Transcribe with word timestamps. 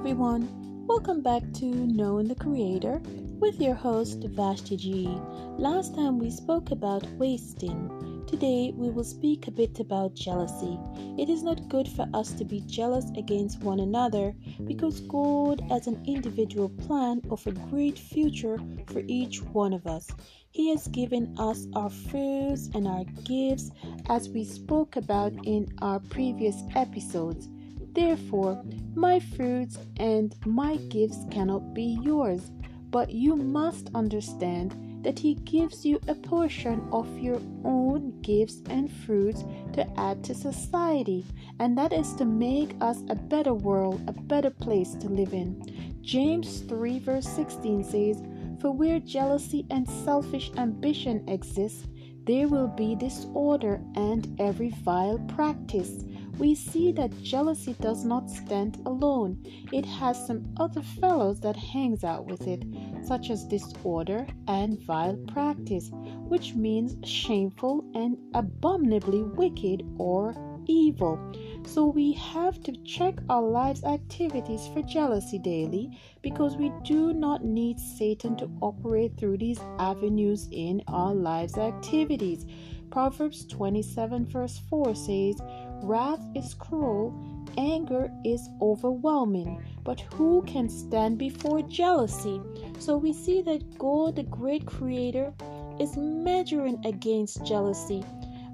everyone. 0.00 0.48
Welcome 0.86 1.20
back 1.20 1.42
to 1.56 1.66
Knowing 1.66 2.26
the 2.26 2.34
Creator 2.34 3.02
with 3.38 3.60
your 3.60 3.74
host 3.74 4.24
Vashti 4.24 4.74
G. 4.78 5.20
Last 5.58 5.94
time 5.94 6.18
we 6.18 6.30
spoke 6.30 6.70
about 6.70 7.04
wasting. 7.18 8.24
Today 8.26 8.72
we 8.74 8.88
will 8.88 9.04
speak 9.04 9.46
a 9.46 9.50
bit 9.50 9.78
about 9.78 10.14
jealousy. 10.14 10.78
It 11.18 11.28
is 11.28 11.42
not 11.42 11.68
good 11.68 11.86
for 11.86 12.08
us 12.14 12.32
to 12.32 12.46
be 12.46 12.62
jealous 12.62 13.10
against 13.18 13.60
one 13.60 13.80
another 13.80 14.34
because 14.66 15.00
God 15.00 15.60
has 15.68 15.86
an 15.86 16.02
individual 16.06 16.70
plan 16.70 17.20
of 17.30 17.46
a 17.46 17.52
great 17.52 17.98
future 17.98 18.58
for 18.86 19.02
each 19.06 19.42
one 19.42 19.74
of 19.74 19.86
us. 19.86 20.08
He 20.50 20.70
has 20.70 20.88
given 20.88 21.34
us 21.38 21.66
our 21.74 21.90
fruits 21.90 22.70
and 22.72 22.88
our 22.88 23.04
gifts 23.24 23.70
as 24.08 24.30
we 24.30 24.44
spoke 24.44 24.96
about 24.96 25.34
in 25.44 25.68
our 25.82 26.00
previous 26.00 26.56
episodes. 26.74 27.50
Therefore, 27.92 28.62
my 28.94 29.18
fruits 29.18 29.78
and 29.96 30.34
my 30.46 30.76
gifts 30.76 31.24
cannot 31.30 31.74
be 31.74 31.98
yours, 32.02 32.50
but 32.90 33.10
you 33.12 33.36
must 33.36 33.90
understand 33.94 34.74
that 35.02 35.18
He 35.18 35.34
gives 35.34 35.84
you 35.84 35.98
a 36.06 36.14
portion 36.14 36.86
of 36.92 37.18
your 37.18 37.40
own 37.64 38.20
gifts 38.20 38.62
and 38.68 38.92
fruits 38.92 39.44
to 39.72 39.86
add 39.98 40.22
to 40.24 40.34
society, 40.34 41.24
and 41.58 41.76
that 41.78 41.92
is 41.92 42.14
to 42.14 42.24
make 42.24 42.74
us 42.80 43.02
a 43.08 43.14
better 43.14 43.54
world, 43.54 44.00
a 44.06 44.12
better 44.12 44.50
place 44.50 44.94
to 44.94 45.08
live 45.08 45.32
in. 45.32 45.98
James 46.02 46.60
3, 46.60 46.98
verse 46.98 47.28
16 47.28 47.84
says, 47.84 48.22
For 48.60 48.70
where 48.70 49.00
jealousy 49.00 49.66
and 49.70 49.88
selfish 49.88 50.50
ambition 50.56 51.26
exist, 51.28 51.86
there 52.26 52.48
will 52.48 52.68
be 52.68 52.94
disorder 52.94 53.80
and 53.96 54.36
every 54.38 54.70
vile 54.84 55.18
practice 55.20 56.04
we 56.40 56.54
see 56.54 56.90
that 56.90 57.22
jealousy 57.22 57.74
does 57.80 58.02
not 58.02 58.30
stand 58.30 58.80
alone. 58.86 59.38
It 59.72 59.84
has 59.84 60.26
some 60.26 60.54
other 60.56 60.80
fellows 60.80 61.38
that 61.40 61.54
hangs 61.54 62.02
out 62.02 62.24
with 62.24 62.48
it, 62.48 62.64
such 63.04 63.28
as 63.28 63.44
disorder 63.44 64.26
and 64.48 64.80
vile 64.80 65.18
practice, 65.28 65.90
which 65.92 66.54
means 66.54 66.96
shameful 67.06 67.84
and 67.94 68.16
abominably 68.32 69.22
wicked 69.22 69.82
or 69.98 70.34
evil. 70.66 71.18
So 71.66 71.84
we 71.86 72.12
have 72.14 72.62
to 72.62 72.72
check 72.84 73.18
our 73.28 73.42
lives' 73.42 73.84
activities 73.84 74.66
for 74.72 74.80
jealousy 74.82 75.38
daily 75.38 75.90
because 76.22 76.56
we 76.56 76.72
do 76.84 77.12
not 77.12 77.44
need 77.44 77.78
Satan 77.78 78.34
to 78.38 78.50
operate 78.62 79.18
through 79.18 79.36
these 79.38 79.60
avenues 79.78 80.48
in 80.52 80.82
our 80.88 81.14
lives' 81.14 81.58
activities. 81.58 82.46
Proverbs 82.90 83.46
27, 83.46 84.26
verse 84.26 84.58
4 84.68 84.94
says, 84.94 85.40
Wrath 85.82 86.20
is 86.34 86.54
cruel, 86.54 87.14
anger 87.56 88.10
is 88.24 88.48
overwhelming, 88.60 89.64
but 89.82 90.00
who 90.14 90.42
can 90.42 90.68
stand 90.68 91.18
before 91.18 91.62
jealousy? 91.62 92.40
So 92.78 92.96
we 92.96 93.12
see 93.12 93.42
that 93.42 93.78
God, 93.78 94.16
the 94.16 94.22
great 94.24 94.66
creator, 94.66 95.32
is 95.78 95.96
measuring 95.96 96.84
against 96.84 97.44
jealousy, 97.44 98.04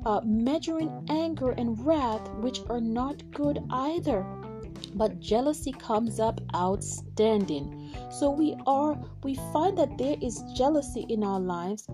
uh, 0.05 0.21
measuring 0.25 1.05
anger 1.09 1.51
and 1.51 1.85
wrath, 1.85 2.29
which 2.35 2.61
are 2.71 2.81
not 2.81 3.29
good 3.33 3.59
either. 3.71 4.25
But 4.95 5.21
jealousy 5.21 5.73
comes 5.73 6.21
up 6.21 6.41
outstanding. 6.55 7.93
So 8.11 8.31
we 8.31 8.57
are, 8.67 8.97
we 9.25 9.35
find 9.53 9.77
that 9.79 9.99
there 9.99 10.17
is 10.23 10.43
jealousy 10.55 11.05
in 11.09 11.25
our 11.25 11.41
lives. 11.41 11.89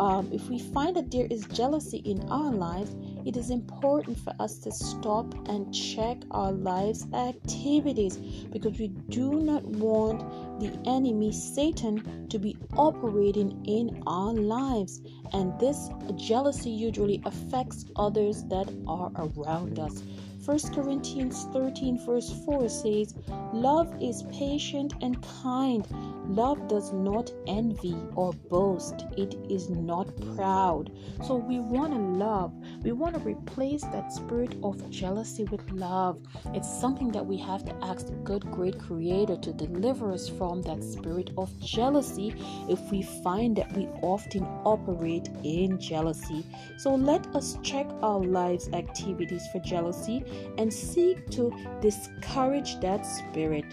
Um, 0.00 0.30
if 0.32 0.48
we 0.48 0.58
find 0.58 0.96
that 0.96 1.10
there 1.10 1.26
is 1.30 1.44
jealousy 1.52 1.98
in 1.98 2.26
our 2.30 2.50
lives, 2.50 2.96
it 3.26 3.36
is 3.36 3.50
important 3.50 4.18
for 4.18 4.32
us 4.40 4.56
to 4.60 4.72
stop 4.72 5.34
and 5.46 5.74
check 5.74 6.16
our 6.30 6.52
lives' 6.52 7.06
activities 7.12 8.16
because 8.16 8.78
we 8.78 8.88
do 8.88 9.42
not 9.42 9.62
want 9.62 10.20
the 10.58 10.72
enemy, 10.88 11.32
Satan, 11.32 12.26
to 12.30 12.38
be 12.38 12.56
operating 12.78 13.62
in 13.66 14.02
our 14.06 14.32
lives. 14.32 15.02
And 15.34 15.60
this 15.60 15.90
jealousy 16.16 16.70
usually 16.70 17.20
affects 17.26 17.84
others 17.94 18.44
that 18.44 18.72
are 18.88 19.12
around 19.16 19.78
us. 19.78 20.02
1 20.50 20.58
Corinthians 20.74 21.46
13, 21.52 22.04
verse 22.04 22.32
4 22.44 22.68
says, 22.68 23.14
Love 23.52 23.94
is 24.02 24.24
patient 24.32 24.94
and 25.00 25.22
kind. 25.22 25.86
Love 26.26 26.66
does 26.66 26.92
not 26.92 27.32
envy 27.46 27.96
or 28.16 28.32
boast. 28.32 29.04
It 29.16 29.36
is 29.48 29.70
not 29.70 30.08
proud. 30.34 30.90
So 31.24 31.36
we 31.36 31.60
want 31.60 31.92
to 31.92 32.00
love. 32.00 32.52
We 32.82 32.90
want 32.90 33.14
to 33.14 33.20
replace 33.20 33.82
that 33.82 34.12
spirit 34.12 34.56
of 34.64 34.90
jealousy 34.90 35.44
with 35.44 35.68
love. 35.70 36.18
It's 36.52 36.80
something 36.80 37.12
that 37.12 37.26
we 37.26 37.36
have 37.38 37.64
to 37.66 37.74
ask 37.82 38.06
the 38.06 38.12
good, 38.14 38.50
great 38.50 38.78
Creator 38.78 39.36
to 39.36 39.52
deliver 39.52 40.12
us 40.12 40.28
from 40.28 40.62
that 40.62 40.82
spirit 40.82 41.30
of 41.38 41.56
jealousy 41.60 42.34
if 42.68 42.80
we 42.90 43.02
find 43.02 43.54
that 43.56 43.72
we 43.76 43.86
often 44.02 44.42
operate 44.64 45.28
in 45.44 45.78
jealousy. 45.78 46.44
So 46.78 46.94
let 46.94 47.24
us 47.36 47.56
check 47.62 47.86
our 48.02 48.20
lives' 48.20 48.68
activities 48.72 49.46
for 49.52 49.60
jealousy 49.60 50.24
and 50.58 50.72
seek 50.72 51.28
to 51.30 51.52
discourage 51.80 52.78
that 52.80 53.04
spirit 53.04 53.64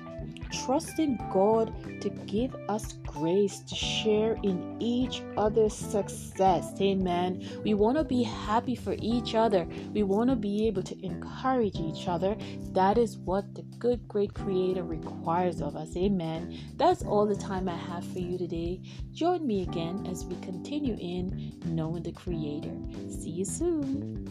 trusting 0.52 1.18
God 1.32 1.74
to 2.02 2.10
give 2.10 2.56
us 2.70 2.94
grace 3.06 3.60
to 3.60 3.76
share 3.76 4.38
in 4.44 4.78
each 4.80 5.22
other's 5.36 5.74
success. 5.74 6.74
Amen. 6.80 7.48
We 7.64 7.74
want 7.74 7.98
to 7.98 8.04
be 8.04 8.24
happy 8.24 8.76
for 8.76 8.96
each 9.00 9.36
other. 9.36 9.68
We 9.94 10.04
want 10.04 10.30
to 10.30 10.36
be 10.36 10.68
able 10.68 10.84
to 10.84 11.06
encourage 11.06 11.76
each 11.76 12.08
other. 12.08 12.36
That 12.72 12.98
is 12.98 13.18
what 13.18 13.56
the 13.56 13.64
good, 13.80 14.08
great 14.08 14.34
Creator 14.34 14.84
requires 14.84 15.62
of 15.62 15.76
us. 15.76 15.96
Amen. 15.98 16.58
That's 16.76 17.04
all 17.04 17.26
the 17.26 17.36
time 17.36 17.68
I 17.68 17.76
have 17.76 18.06
for 18.06 18.20
you 18.20 18.38
today. 18.38 18.82
Join 19.14 19.46
me 19.46 19.64
again 19.64 20.06
as 20.10 20.26
we 20.26 20.36
continue 20.38 20.98
in 21.00 21.54
knowing 21.66 22.04
the 22.04 22.12
Creator. 22.12 22.76
See 23.10 23.32
you 23.32 23.46
soon. 23.46 24.28